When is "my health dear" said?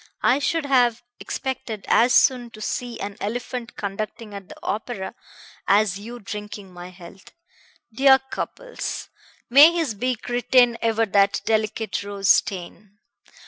6.73-8.17